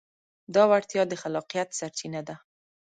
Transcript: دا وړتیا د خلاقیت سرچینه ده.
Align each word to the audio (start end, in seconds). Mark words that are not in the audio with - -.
دا 0.55 0.63
وړتیا 0.71 1.01
د 1.07 1.13
خلاقیت 1.21 1.69
سرچینه 1.79 2.21
ده. 2.27 2.35